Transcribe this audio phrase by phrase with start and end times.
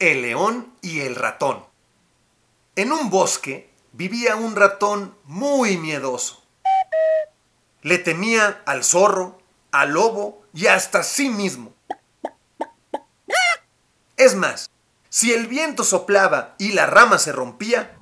[0.00, 1.64] El león y el ratón.
[2.74, 6.42] En un bosque vivía un ratón muy miedoso.
[7.82, 11.72] Le temía al zorro, al lobo y hasta a sí mismo.
[14.16, 14.70] Es más,
[15.08, 17.96] si el viento soplaba y la rama se rompía,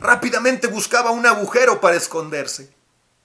[0.00, 2.74] rápidamente buscaba un agujero para esconderse.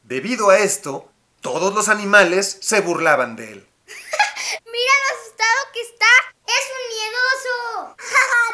[0.03, 1.09] Debido a esto,
[1.41, 3.67] todos los animales se burlaban de él.
[4.65, 6.05] Mira lo asustado que está.
[6.49, 7.95] Es un miedoso.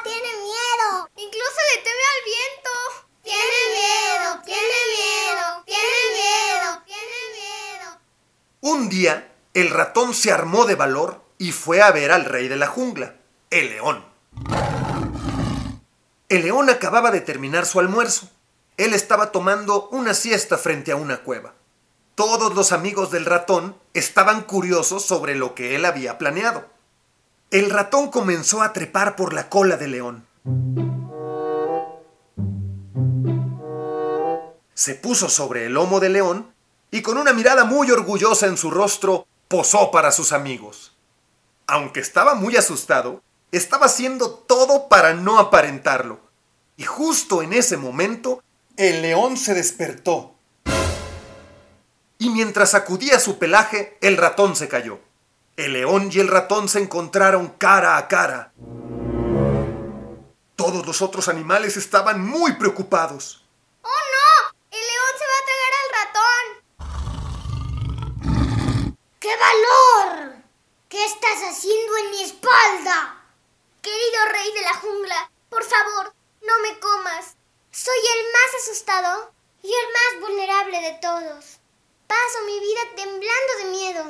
[0.03, 1.09] tiene miedo.
[1.15, 2.71] Incluso le teme al viento.
[3.23, 7.99] Tiene miedo, tiene miedo, tiene miedo, tiene miedo.
[8.85, 12.55] Un día, el ratón se armó de valor y fue a ver al rey de
[12.55, 13.15] la jungla,
[13.49, 14.05] el león.
[16.29, 18.29] El león acababa de terminar su almuerzo.
[18.77, 21.55] Él estaba tomando una siesta frente a una cueva.
[22.13, 26.67] Todos los amigos del ratón estaban curiosos sobre lo que él había planeado.
[27.49, 30.27] El ratón comenzó a trepar por la cola del león.
[34.75, 36.53] Se puso sobre el lomo del león
[36.91, 40.95] y con una mirada muy orgullosa en su rostro posó para sus amigos.
[41.67, 46.19] Aunque estaba muy asustado, estaba haciendo todo para no aparentarlo.
[46.77, 48.43] Y justo en ese momento,
[48.77, 50.35] el león se despertó.
[52.17, 54.99] Y mientras sacudía su pelaje, el ratón se cayó.
[55.57, 58.51] El león y el ratón se encontraron cara a cara.
[60.55, 63.45] Todos los otros animales estaban muy preocupados.
[63.81, 64.55] ¡Oh no!
[64.71, 66.45] El león se va a tragar al ratón.
[69.25, 70.35] ¡Qué valor!
[70.87, 73.25] ¿Qué estás haciendo en mi espalda?
[73.81, 76.13] Querido rey de la jungla, por favor,
[76.43, 77.35] no me comas.
[77.71, 81.57] Soy el más asustado y el más vulnerable de todos.
[82.05, 84.03] Paso mi vida temblando de miedo.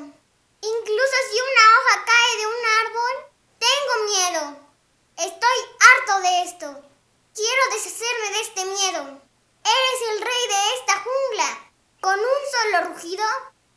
[0.59, 3.15] Incluso si una hoja cae de un árbol,
[3.57, 4.67] tengo miedo.
[5.15, 6.89] Estoy harto de esto.
[7.33, 9.21] Quiero deshacerme de este miedo.
[9.63, 11.71] Eres el rey de esta jungla.
[12.01, 13.23] Con un solo rugido,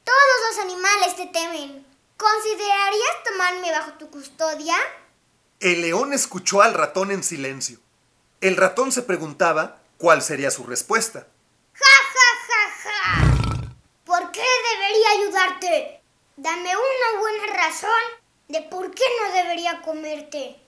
[0.03, 1.87] todos los animales te temen.
[2.17, 4.75] ¿Considerarías tomarme bajo tu custodia?
[5.61, 7.79] El león escuchó al ratón en silencio.
[8.41, 11.27] El ratón se preguntaba cuál sería su respuesta.
[11.75, 13.73] ¡Ja, ja, ja, ja!
[14.05, 16.01] ¿Por qué debería ayudarte?
[16.37, 17.91] Dame una buena razón
[18.49, 20.61] de por qué no debería comerte.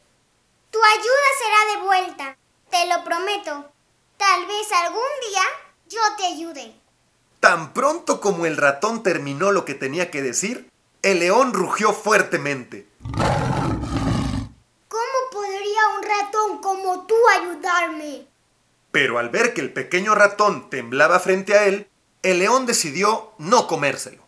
[0.70, 2.36] Tu ayuda será de vuelta,
[2.70, 3.72] te lo prometo.
[4.16, 5.42] Tal vez algún día
[5.88, 6.74] yo te ayude.
[7.50, 10.70] Tan pronto como el ratón terminó lo que tenía que decir,
[11.02, 12.86] el león rugió fuertemente.
[14.86, 18.28] ¿Cómo podría un ratón como tú ayudarme?
[18.92, 21.90] Pero al ver que el pequeño ratón temblaba frente a él,
[22.22, 24.22] el león decidió no comérselo.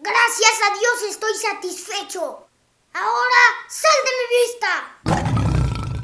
[0.00, 2.46] Gracias a Dios estoy satisfecho.
[2.94, 6.00] Ahora sal de mi vista.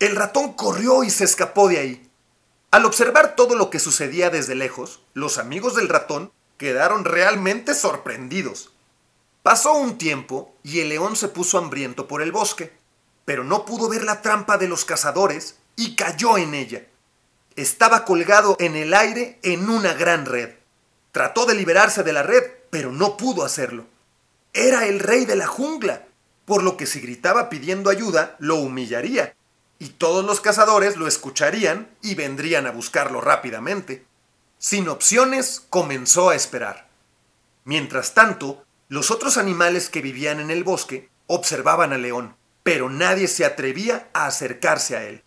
[0.00, 2.11] El ratón corrió y se escapó de ahí.
[2.72, 8.72] Al observar todo lo que sucedía desde lejos, los amigos del ratón quedaron realmente sorprendidos.
[9.42, 12.72] Pasó un tiempo y el león se puso hambriento por el bosque,
[13.26, 16.86] pero no pudo ver la trampa de los cazadores y cayó en ella.
[17.56, 20.54] Estaba colgado en el aire en una gran red.
[21.10, 23.84] Trató de liberarse de la red, pero no pudo hacerlo.
[24.54, 26.06] Era el rey de la jungla,
[26.46, 29.34] por lo que si gritaba pidiendo ayuda, lo humillaría,
[29.82, 34.06] y todos los cazadores lo escucharían y vendrían a buscarlo rápidamente.
[34.56, 36.86] Sin opciones, comenzó a esperar.
[37.64, 43.26] Mientras tanto, los otros animales que vivían en el bosque observaban al león, pero nadie
[43.26, 45.24] se atrevía a acercarse a él.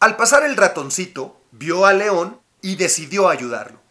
[0.00, 3.82] Al pasar el ratoncito, vio al león y decidió ayudarlo.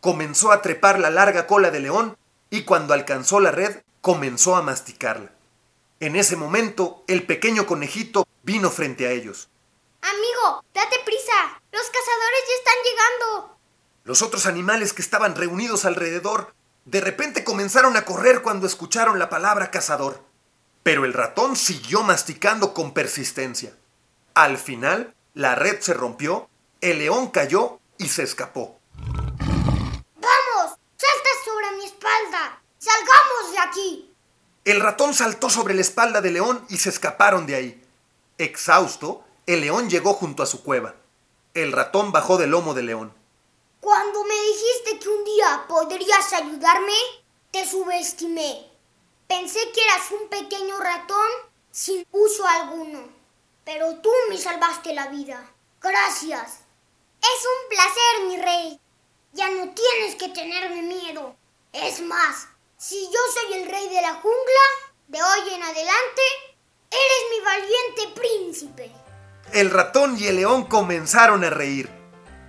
[0.00, 2.16] Comenzó a trepar la larga cola del león
[2.48, 5.32] y cuando alcanzó la red, comenzó a masticarla.
[6.02, 9.48] En ese momento, el pequeño conejito vino frente a ellos.
[10.00, 11.62] Amigo, date prisa.
[11.70, 13.58] Los cazadores ya están llegando.
[14.02, 16.52] Los otros animales que estaban reunidos alrededor
[16.86, 20.24] de repente comenzaron a correr cuando escucharon la palabra cazador.
[20.82, 23.72] Pero el ratón siguió masticando con persistencia.
[24.34, 26.50] Al final, la red se rompió,
[26.80, 28.80] el león cayó y se escapó.
[28.96, 30.78] ¡Vamos!
[30.96, 32.60] ¡Salta sobre mi espalda!
[32.78, 34.11] ¡Salgamos de aquí!
[34.64, 37.84] El ratón saltó sobre la espalda del león y se escaparon de ahí.
[38.38, 40.94] Exhausto, el león llegó junto a su cueva.
[41.54, 43.12] El ratón bajó del lomo del león.
[43.80, 46.94] Cuando me dijiste que un día podrías ayudarme,
[47.50, 48.70] te subestimé.
[49.26, 51.28] Pensé que eras un pequeño ratón
[51.72, 53.08] sin uso alguno.
[53.64, 55.50] Pero tú me salvaste la vida.
[55.80, 56.60] Gracias.
[57.20, 58.80] Es un placer, mi rey.
[59.32, 61.34] Ya no tienes que tenerme miedo.
[61.72, 62.46] Es más,
[62.82, 64.66] si yo soy el rey de la jungla,
[65.06, 66.22] de hoy en adelante,
[66.90, 68.92] eres mi valiente príncipe.
[69.52, 71.88] El ratón y el león comenzaron a reír.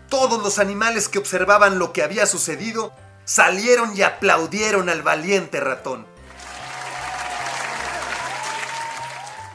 [0.10, 2.92] Todos los animales que observaban lo que había sucedido
[3.26, 6.08] salieron y aplaudieron al valiente ratón.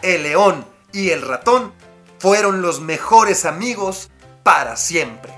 [0.02, 1.74] El león y el ratón
[2.20, 4.10] fueron los mejores amigos
[4.44, 5.37] para siempre.